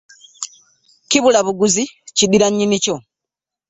[1.09, 1.83] Kibula buguzi
[2.15, 2.95] kiddira nyinni kyo.